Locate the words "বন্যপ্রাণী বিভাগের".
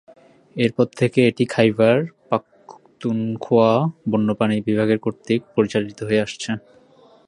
4.11-4.99